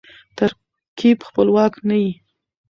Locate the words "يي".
2.03-2.11